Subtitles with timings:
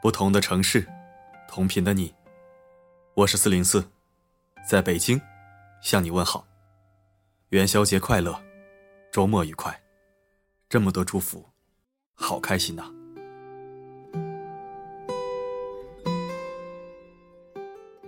[0.00, 0.86] 不同的城市，
[1.48, 2.14] 同频的你，
[3.14, 3.84] 我是四零四，
[4.64, 5.20] 在北京
[5.82, 6.46] 向你问好，
[7.48, 8.40] 元宵节快乐，
[9.10, 9.76] 周末愉快，
[10.68, 11.44] 这么多祝福，
[12.14, 12.84] 好开心呐！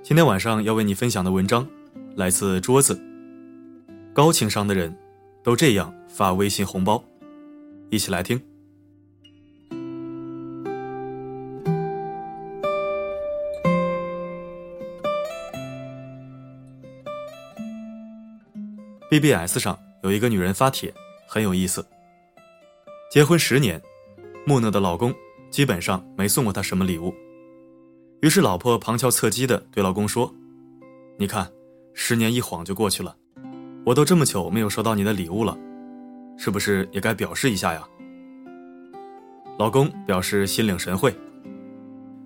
[0.00, 1.68] 今天晚上要为你分享的文章
[2.14, 3.00] 来自桌子，
[4.14, 4.96] 高情商的人
[5.42, 7.02] 都这样发微信红包，
[7.90, 8.40] 一起来听。
[19.10, 20.94] BBS 上有一个女人发帖，
[21.26, 21.84] 很有意思。
[23.10, 23.82] 结婚十年，
[24.46, 25.12] 木讷的老公
[25.50, 27.12] 基本上没送过她什么礼物。
[28.20, 30.32] 于是老婆旁敲侧击的对老公说
[31.18, 31.50] ：“你看，
[31.92, 33.16] 十年一晃就过去了，
[33.84, 35.58] 我都这么久没有收到你的礼物了，
[36.38, 37.82] 是不是也该表示一下呀？”
[39.58, 41.12] 老公表示心领神会。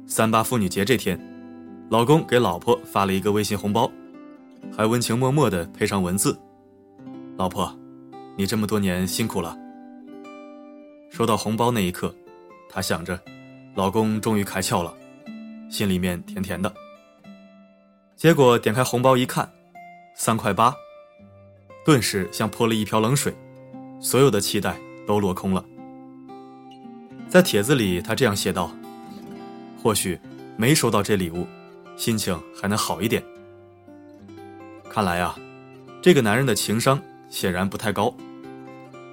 [0.06, 1.18] 三八妇女节这天，
[1.88, 3.90] 老公给老婆发了一个微信红包，
[4.76, 6.38] 还温情脉脉的配上文字。
[7.36, 7.76] 老婆，
[8.36, 9.56] 你这么多年辛苦了。
[11.10, 12.14] 收到红包那一刻，
[12.68, 13.18] 她想着，
[13.74, 14.94] 老公终于开窍了，
[15.68, 16.72] 心里面甜甜的。
[18.14, 19.50] 结果点开红包一看，
[20.14, 20.72] 三块八，
[21.84, 23.34] 顿时像泼了一瓢冷水，
[24.00, 25.64] 所有的期待都落空了。
[27.28, 28.70] 在帖子里，他这样写道
[29.82, 30.16] ：“或许
[30.56, 31.44] 没收到这礼物，
[31.96, 33.20] 心情还能好一点。”
[34.88, 35.36] 看来啊，
[36.00, 37.02] 这个男人的情商。
[37.34, 38.14] 显然不太高，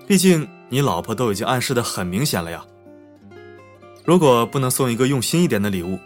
[0.07, 2.63] 毕竟你老婆都已经暗示的很明显了呀。
[4.05, 5.97] 如果不能送一个用心一点的礼物，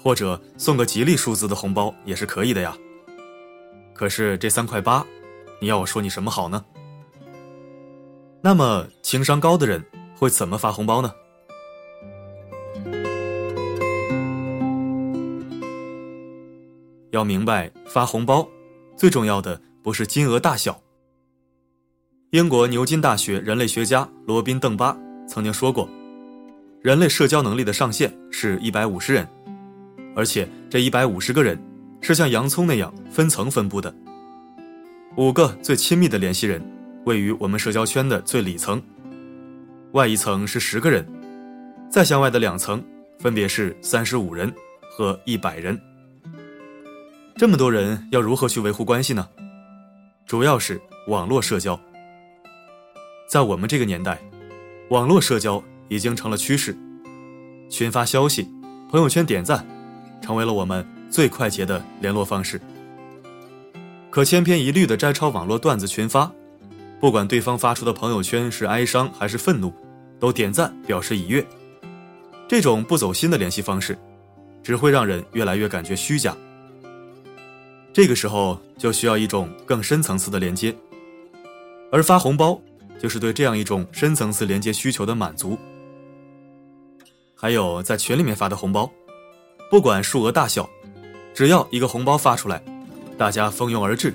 [0.00, 2.78] 或者送个吉利数字的红包也是可以的呀。
[3.92, 5.04] 可是这三块八，
[5.60, 6.64] 你要我说你什么好呢？
[8.40, 9.84] 那么情商高的人
[10.16, 11.12] 会怎么发红包呢？
[17.10, 18.48] 要明白，发红包
[18.96, 20.80] 最重要的不是金额大小。
[22.30, 24.96] 英国牛津大学人类学家罗宾·邓巴
[25.26, 25.90] 曾经说过
[26.80, 29.26] ：“人类社交能力的上限是一百五十人，
[30.14, 31.60] 而且这一百五十个人
[32.00, 33.92] 是像洋葱那样分层分布的。
[35.16, 36.62] 五个最亲密的联系人
[37.04, 38.80] 位于我们社交圈的最里层，
[39.90, 41.04] 外一层是十个人，
[41.90, 42.80] 再向外的两层
[43.18, 44.54] 分别是三十五人
[44.96, 45.76] 和一百人。
[47.34, 49.28] 这么多人要如何去维护关系呢？
[50.26, 51.76] 主要是网络社交。”
[53.30, 54.20] 在我们这个年代，
[54.88, 56.76] 网络社交已经成了趋势，
[57.68, 58.48] 群发消息、
[58.90, 59.64] 朋友圈点赞，
[60.20, 62.60] 成为了我们最快捷的联络方式。
[64.10, 66.28] 可千篇一律的摘抄网络段子群发，
[66.98, 69.72] 不管对方发出的朋友圈是哀伤还是愤怒，
[70.18, 71.46] 都点赞表示已阅。
[72.48, 73.96] 这种不走心的联系方式，
[74.60, 76.36] 只会让人越来越感觉虚假。
[77.92, 80.74] 这个时候就需要一种更深层次的连接，
[81.92, 82.60] 而发红包。
[83.00, 85.58] 就是对这样一种深层次连接需求的满足。
[87.34, 88.88] 还有在群里面发的红包，
[89.70, 90.68] 不管数额大小，
[91.32, 92.62] 只要一个红包发出来，
[93.16, 94.14] 大家蜂拥而至，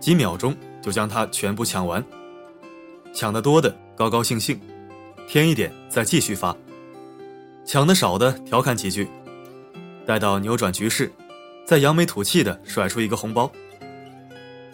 [0.00, 2.02] 几秒钟就将它全部抢完。
[3.12, 4.58] 抢得多的高高兴兴，
[5.28, 6.56] 添一点再继续发；
[7.66, 9.06] 抢的少的调侃几句，
[10.06, 11.12] 待到扭转局势，
[11.66, 13.52] 再扬眉吐气的甩出一个红包。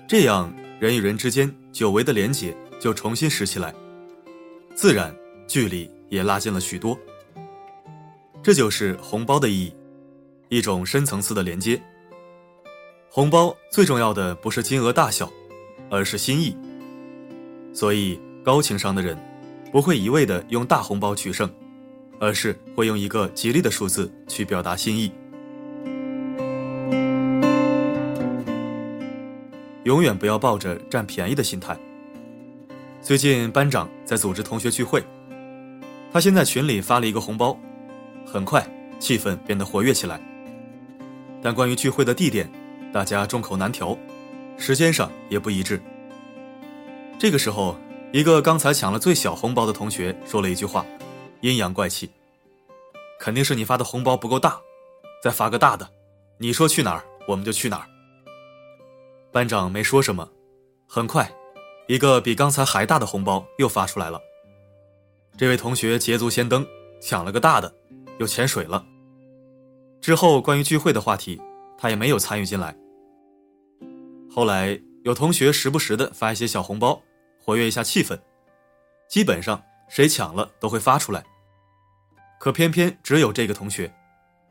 [0.06, 2.56] 这样人与人之间久违的连结。
[2.78, 3.74] 就重新拾起来，
[4.74, 5.14] 自然
[5.46, 6.98] 距离也拉近了许多。
[8.42, 9.74] 这就是红包的意义，
[10.48, 11.80] 一种深层次的连接。
[13.10, 15.30] 红包最重要的不是金额大小，
[15.90, 16.56] 而是心意。
[17.72, 19.18] 所以高情商的人，
[19.72, 21.50] 不会一味的用大红包取胜，
[22.20, 25.12] 而是会用一个吉利的数字去表达心意。
[29.84, 31.76] 永远不要抱着占便宜的心态。
[33.08, 35.02] 最近班长在组织同学聚会，
[36.12, 37.58] 他先在群里发了一个红包，
[38.26, 38.62] 很快
[39.00, 40.20] 气氛变得活跃起来。
[41.42, 42.46] 但关于聚会的地点，
[42.92, 43.96] 大家众口难调，
[44.58, 45.80] 时间上也不一致。
[47.18, 47.78] 这个时候，
[48.12, 50.84] 一个刚才抢了最小红包的同学说了一句话，
[51.40, 52.10] 阴阳怪气
[53.18, 54.60] ：“肯定是你发的红包不够大，
[55.24, 55.88] 再发个大的，
[56.36, 57.86] 你说去哪儿我们就去哪儿。”
[59.32, 60.28] 班长没说什么，
[60.86, 61.26] 很快。
[61.88, 64.20] 一个比刚才还大的红包又发出来了。
[65.38, 66.66] 这位同学捷足先登，
[67.00, 67.74] 抢了个大的，
[68.18, 68.84] 又潜水了。
[69.98, 71.40] 之后关于聚会的话题，
[71.78, 72.76] 他也没有参与进来。
[74.30, 77.00] 后来有同学时不时的发一些小红包，
[77.42, 78.18] 活跃一下气氛。
[79.08, 81.24] 基本上谁抢了都会发出来。
[82.38, 83.90] 可偏偏只有这个同学，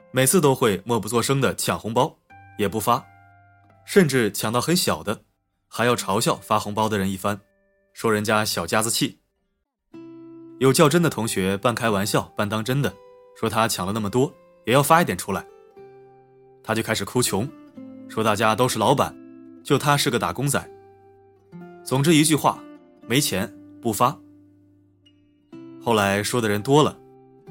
[0.09, 2.17] 每次都会默不作声的抢红包，
[2.57, 3.05] 也不发，
[3.85, 5.21] 甚至抢到很小的，
[5.67, 7.39] 还要嘲笑发红包的人一番，
[7.93, 9.19] 说人家小家子气。
[10.59, 12.93] 有较真的同学半开玩笑半当真的，
[13.39, 14.33] 说他抢了那么多，
[14.65, 15.45] 也要发一点出来。
[16.63, 17.47] 他就开始哭穷，
[18.09, 19.15] 说大家都是老板，
[19.63, 20.69] 就他是个打工仔。
[21.83, 22.59] 总之一句话，
[23.07, 24.17] 没钱不发。
[25.81, 26.97] 后来说的人多了，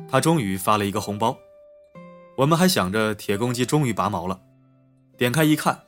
[0.08, 1.36] 他终于发了一个红包。
[2.36, 4.38] 我们还想着铁公鸡终于拔毛了，
[5.16, 5.80] 点开一看，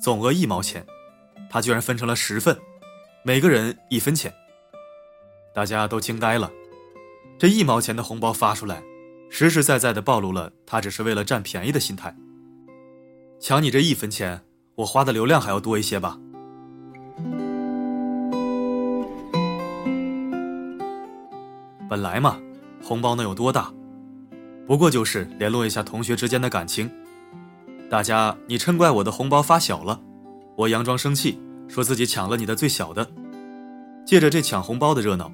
[0.00, 0.86] 总额一毛钱，
[1.52, 2.56] 他居然分成了十份，
[3.22, 4.32] 每个人一分钱。
[5.54, 6.50] 大家都惊呆了，
[7.38, 8.82] 这一毛钱的红包发出来，
[9.28, 12.16] 实实在在的暴露了他只是为了占便宜的心态。
[13.38, 14.40] 抢你这一分钱，
[14.76, 16.18] 我花的流量还要多一些吧？
[21.86, 22.40] 本来嘛，
[22.82, 23.70] 红包能有多大？
[24.66, 26.90] 不过就是联络一下同学之间的感情。
[27.90, 30.00] 大家，你嗔怪我的红包发小了，
[30.62, 31.36] 我佯装生气，
[31.66, 33.04] 说自己抢了你的最小的。
[34.06, 35.32] 借着这抢红包的热闹，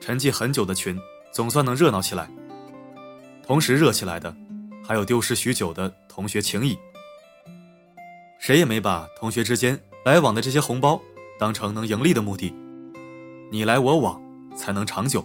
[0.00, 0.98] 沉寂很久的群
[1.30, 2.26] 总算能热闹起来。
[3.46, 4.34] 同时热起来的，
[4.82, 6.78] 还有丢失许久的同学情谊。
[8.38, 10.98] 谁也没把同学之间来往的这些红包
[11.38, 12.50] 当成能盈利的目的，
[13.50, 14.18] 你来我往
[14.56, 15.22] 才能长久。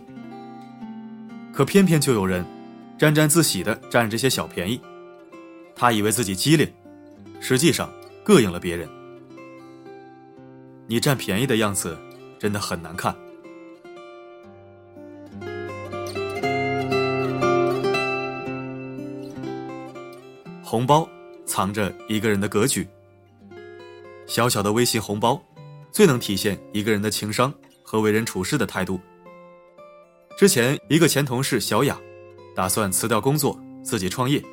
[1.54, 2.46] 可偏偏就有人
[2.98, 4.82] 沾沾自喜的占这些小便宜，
[5.74, 6.70] 他以为自己机灵，
[7.40, 7.90] 实际上
[8.26, 8.90] 膈应了别人。
[10.90, 11.98] 你占便宜的样子
[12.40, 13.16] 真的很难看。
[20.64, 21.08] 红包
[21.46, 22.88] 藏着一个人的格局。
[24.26, 25.42] 小小的微信红包，
[25.92, 27.54] 最能体现一个人的情商
[27.84, 29.00] 和为人处事的态度。
[30.38, 31.98] 之前一个前同事小雅，
[32.54, 34.44] 打算辞掉工作自己创业，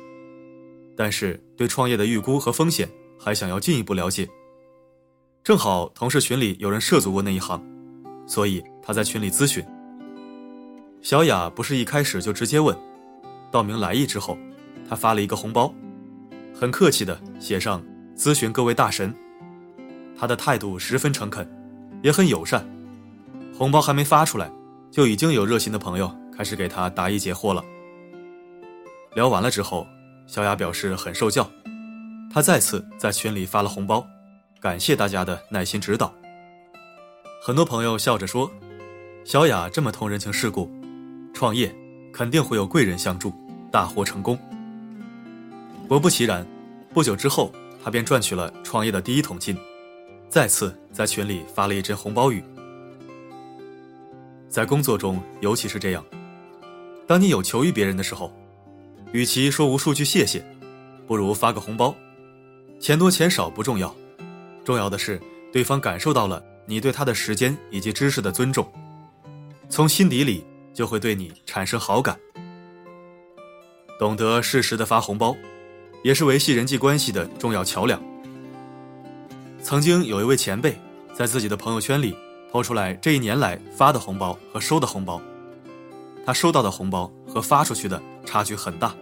[0.95, 2.89] 但是对创业的预估和风险
[3.19, 4.27] 还想要进一步了解。
[5.45, 7.63] 正好同事群里有人涉足过那一行，
[8.25, 9.63] 所以他在群里咨询。
[11.03, 12.75] 小雅不是一开始就直接问，
[13.51, 14.35] 道明来意之后，
[14.89, 15.71] 他发了一个红包，
[16.51, 17.79] 很客气的写上
[18.17, 19.13] 咨询各位大神。
[20.17, 21.47] 他的态度十分诚恳，
[22.01, 22.67] 也很友善。
[23.55, 24.51] 红包还没发出来，
[24.89, 27.63] 就已经有热心的朋友开始给他答疑解惑了。
[29.13, 29.85] 聊完了之后，
[30.25, 31.47] 小雅表示很受教，
[32.33, 34.03] 她再次在群里发了红包，
[34.59, 36.13] 感谢大家的耐心指导。
[37.41, 38.51] 很多朋友笑着说
[39.23, 40.69] ：“小雅这么通人情世故，
[41.33, 41.73] 创业
[42.11, 43.31] 肯定会有贵人相助，
[43.71, 44.37] 大获成功。”
[45.87, 46.45] 果不其然，
[46.93, 47.51] 不久之后，
[47.83, 49.55] 他便赚取了创业的第一桶金。
[50.27, 52.43] 再次在群里发了一阵红包雨。
[54.49, 56.03] 在工作中，尤其是这样，
[57.05, 58.33] 当你有求于别人的时候，
[59.11, 60.43] 与其说无数句谢谢，
[61.05, 61.95] 不如发个红包。
[62.79, 63.95] 钱多钱少不重要，
[64.65, 65.21] 重要的是
[65.53, 68.67] 对方感受到了你对他的时间以及知识的尊重，
[69.69, 72.19] 从心底里就会对你产生好感。
[73.99, 75.33] 懂得适时的发红包，
[76.03, 78.01] 也是维系人际关系的重要桥梁。
[79.61, 80.77] 曾经有一位前辈
[81.13, 82.13] 在自己的朋友圈里
[82.51, 85.21] 抛出来这一年来发的红包和收的红包，
[86.25, 88.93] 他收到的红包和发出去的差距很大。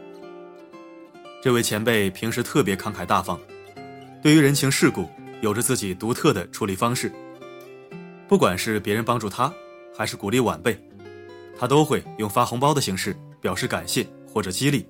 [1.42, 3.40] 这位前辈平时特别慷慨大方，
[4.22, 5.10] 对于人情世故
[5.44, 7.12] 有着自己独特的处理方式。
[8.30, 9.54] 不管是别人帮助他，
[9.94, 10.80] 还是鼓励晚辈，
[11.60, 14.88] 他都会用发红包的形式表示感谢或者激励，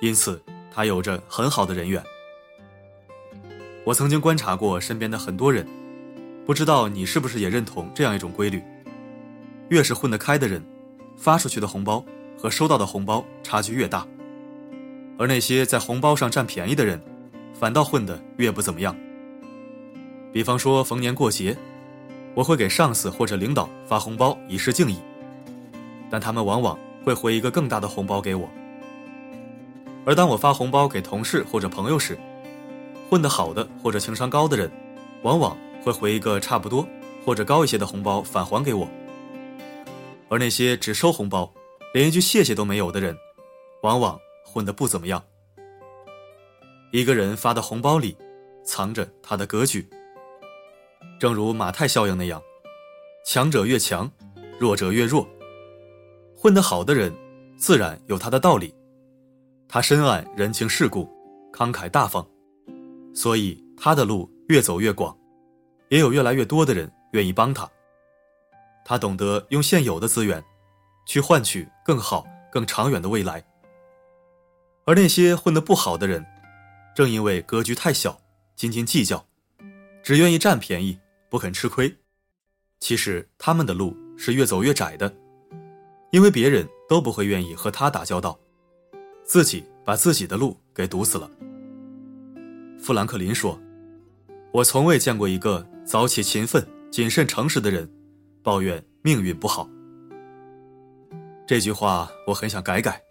[0.00, 2.02] 因此他有着很好的人缘。
[3.84, 5.66] 我曾经观察过身边的很多人，
[6.46, 8.62] 不知道你是不是也认同这样一种规律：
[9.68, 10.64] 越是混得开的人，
[11.18, 12.02] 发出去的红包
[12.38, 14.08] 和收到的红包差距越大；
[15.18, 16.98] 而那些在红包上占便宜的人，
[17.52, 18.96] 反倒混得越不怎么样。
[20.32, 21.56] 比方说逢年过节，
[22.34, 24.96] 我会给上司或者领导发红包以示敬意，
[26.08, 28.48] 但他们往往会回一个更大的红包给我；
[30.04, 32.16] 而当我发红包给同事或者朋友时，
[33.08, 34.70] 混得好的或者情商高的人，
[35.22, 36.86] 往往会回一个差不多
[37.26, 38.88] 或者高一些的红包返还给我。
[40.28, 41.52] 而那些只收红包，
[41.92, 43.16] 连一句谢谢都没有的人，
[43.82, 45.20] 往往混得不怎么样。
[46.92, 48.16] 一个人发的红包里，
[48.64, 49.84] 藏着他的格局。
[51.20, 52.42] 正如马太效应那样，
[53.26, 54.10] 强者越强，
[54.58, 55.28] 弱者越弱。
[56.34, 57.14] 混得好的人，
[57.58, 58.74] 自然有他的道理。
[59.68, 61.06] 他深谙人情世故，
[61.52, 62.26] 慷慨大方。
[63.14, 65.14] 所以他的路越走越广，
[65.90, 67.70] 也有越来越多的人愿意帮他。
[68.82, 70.42] 他懂得用现有的资源，
[71.04, 73.44] 去换取更好、更长远的未来。
[74.86, 76.24] 而那些混得不好的人，
[76.96, 78.18] 正因为格局太小，
[78.56, 79.22] 斤斤计较，
[80.02, 80.98] 只愿意占便宜，
[81.30, 81.96] 不肯吃亏。
[82.80, 85.14] 其实他们的路是越走越窄的，
[86.10, 88.38] 因为别人都不会愿意和他打交道，
[89.24, 91.30] 自己把自己的路给堵死了。
[92.78, 93.60] 富兰克林说
[94.52, 97.90] ：“我从未见过一个早起、勤奋、谨慎、诚实的人，
[98.42, 99.68] 抱怨命运不好。”
[101.46, 103.02] 这句话我很想改改。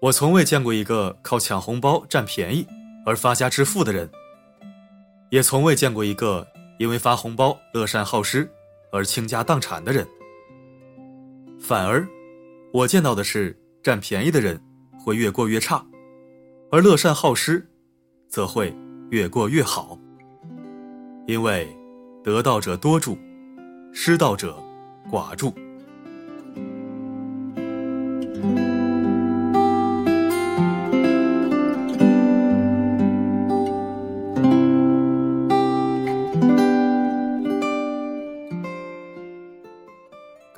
[0.00, 2.66] 我从未见过一个靠抢红包占便宜
[3.04, 4.08] 而发家致富的人，
[5.30, 6.46] 也从未见过一个
[6.78, 8.48] 因为发红包乐善好施
[8.92, 10.06] 而倾家荡产的人。
[11.58, 12.06] 反而，
[12.72, 14.60] 我见到的是占便宜的人
[14.98, 15.84] 会越过越差，
[16.70, 17.66] 而乐善好施
[18.28, 18.74] 则会
[19.10, 19.98] 越过越好。
[21.26, 21.66] 因为
[22.22, 23.18] 得道者多助，
[23.92, 24.56] 失道者
[25.10, 25.52] 寡助。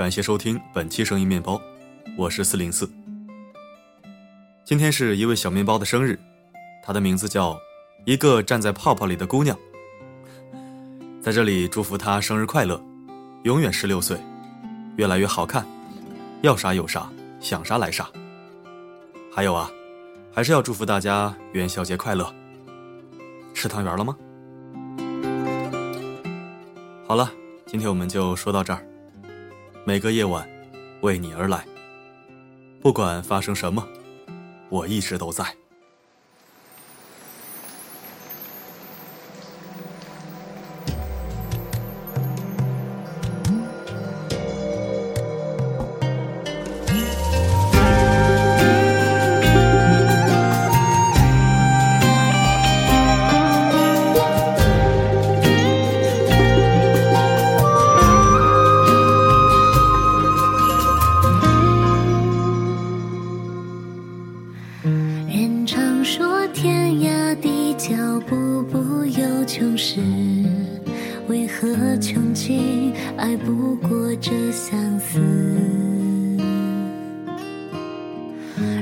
[0.09, 1.61] 感谢收听本期声音面包，
[2.17, 2.91] 我是四零四。
[4.65, 6.19] 今天是一位小面包的生日，
[6.83, 7.55] 他的名字叫
[8.07, 9.55] 一个站在泡泡里的姑娘。
[11.21, 12.83] 在这里祝福他生日快乐，
[13.43, 14.19] 永远十六岁，
[14.97, 15.63] 越来越好看，
[16.41, 17.07] 要啥有啥，
[17.39, 18.09] 想啥来啥。
[19.31, 19.71] 还有啊，
[20.33, 22.35] 还是要祝福大家元宵节快乐。
[23.53, 24.17] 吃汤圆了吗？
[27.07, 27.31] 好了，
[27.67, 28.83] 今天我们就说到这儿。
[29.89, 30.47] 每个夜晚，
[31.01, 31.65] 为你而来。
[32.83, 33.89] 不管发生什么，
[34.69, 35.47] 我一直都在。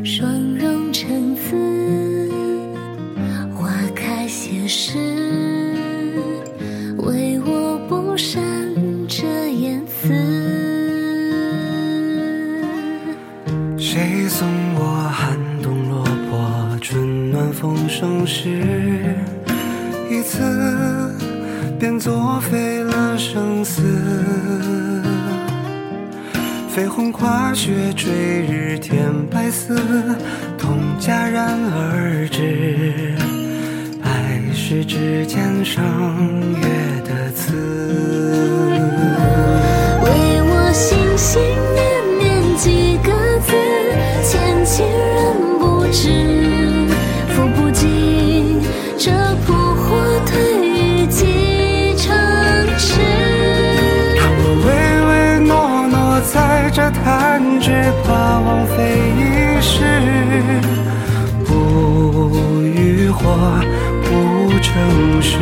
[0.07, 2.31] 霜融成丝，
[3.53, 4.97] 花开谢时，
[6.99, 8.41] 唯我不善
[9.09, 10.15] 这言辞。
[13.77, 14.47] 谁送
[14.77, 18.63] 我寒冬落魄，春暖风生时，
[20.09, 20.41] 一次
[21.81, 23.83] 便作废了生死。
[26.77, 28.36] 绯红跨雪坠
[29.57, 29.75] 思，
[30.59, 33.15] 痛戛然而止。
[34.03, 35.83] 爱是指尖上
[36.61, 36.67] 月
[37.09, 38.16] 的刺。
[64.77, 65.39] 城市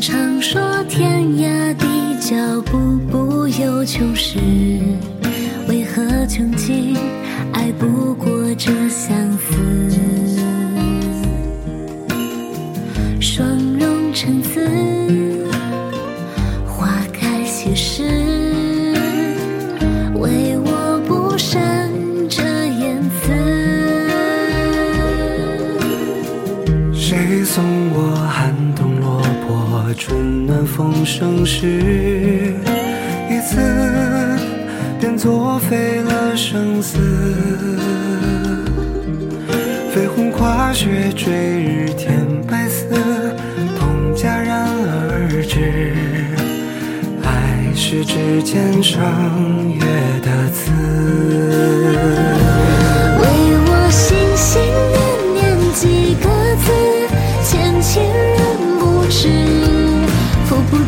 [0.00, 1.86] 常说天涯地
[2.20, 4.38] 角步步有穷时，
[5.68, 6.96] 为何穷尽
[7.52, 9.30] 爱不过这相
[30.00, 32.54] 春暖风生时，
[33.28, 33.58] 一次
[34.98, 36.96] 便作废了生死。
[39.92, 42.88] 飞鸿跨雪追日天白丝，
[43.78, 45.92] 痛戛然而止。
[47.22, 49.04] 爱是指尖上
[49.68, 49.82] 月
[50.22, 52.29] 的刺。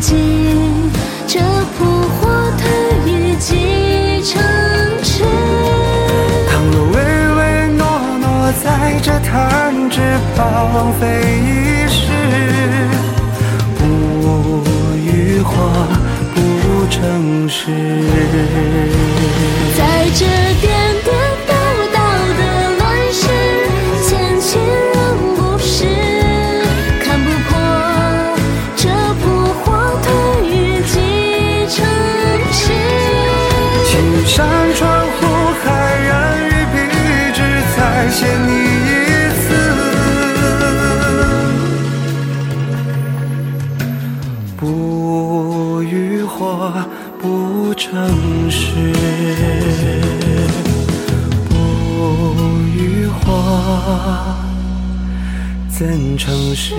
[0.03, 0.91] 尽
[1.25, 2.63] 这扑火退
[3.09, 4.33] 于几成
[5.01, 5.23] 痴。
[6.49, 6.95] 倘若唯
[7.37, 7.39] 唯
[7.77, 7.81] 诺
[8.19, 10.01] 诺在这弹指
[10.35, 10.41] 把
[10.73, 11.05] 枉费
[11.39, 12.01] 一世，
[13.77, 13.81] 不
[14.99, 15.53] 欲火
[16.35, 16.37] 不
[16.89, 17.71] 成诗。
[19.77, 19.81] 在
[20.13, 20.25] 这
[34.25, 35.25] 山川湖
[35.63, 35.67] 海，
[35.99, 36.11] 人
[36.47, 36.75] 与笔
[37.33, 37.39] 直，
[37.75, 37.77] 再
[38.09, 38.49] 写你
[38.87, 38.91] 一
[39.41, 39.45] 次。
[44.57, 46.73] 不与火
[47.19, 48.93] 不成诗，
[51.49, 51.51] 不
[52.73, 53.21] 与火
[55.69, 56.73] 怎成诗？